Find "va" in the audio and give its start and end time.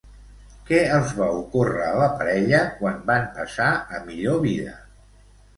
1.17-1.27